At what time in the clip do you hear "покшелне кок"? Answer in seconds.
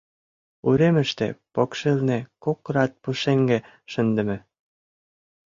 1.53-2.59